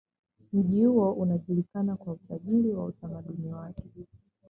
[0.53, 3.83] Mji huo unajulikana kwa utajiri wa utamaduni wake.